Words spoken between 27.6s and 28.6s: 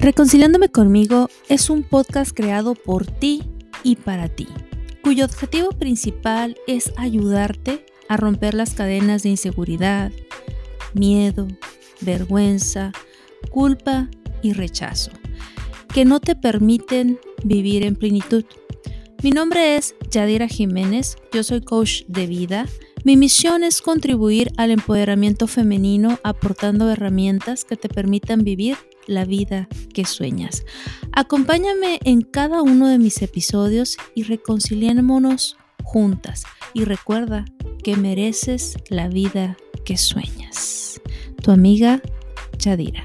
que te permitan